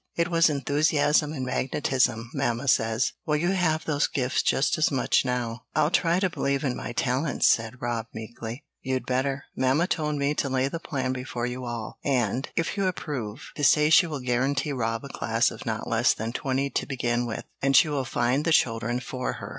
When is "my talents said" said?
6.75-7.79